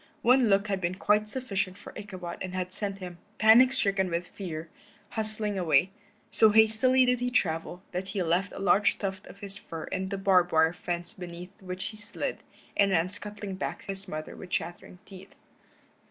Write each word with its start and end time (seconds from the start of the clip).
One 0.23 0.49
look 0.49 0.67
had 0.67 0.81
been 0.81 0.95
quite 0.95 1.27
sufficient 1.27 1.77
for 1.77 1.95
Ichabod 1.95 2.39
and 2.41 2.55
had 2.55 2.71
sent 2.71 2.97
him, 2.97 3.19
panic 3.37 3.71
stricken 3.71 4.09
with 4.09 4.25
fear, 4.29 4.67
hustling 5.09 5.59
away; 5.59 5.91
so 6.31 6.49
hastily 6.49 7.05
did 7.05 7.19
he 7.19 7.29
travel 7.29 7.83
that 7.91 8.07
he 8.07 8.23
left 8.23 8.51
a 8.51 8.57
large 8.57 8.97
tuft 8.97 9.27
of 9.27 9.41
his 9.41 9.59
fur 9.59 9.83
in 9.83 10.11
a 10.11 10.17
barb 10.17 10.51
wire 10.51 10.73
fence 10.73 11.13
beneath 11.13 11.51
which 11.61 11.89
he 11.89 11.97
slid, 11.97 12.39
and 12.75 12.89
ran 12.91 13.11
scuttling 13.11 13.53
back 13.53 13.81
home 13.81 13.81
to 13.85 13.91
his 13.91 14.07
mother 14.07 14.35
with 14.35 14.49
chattering 14.49 14.97
teeth. 15.05 15.35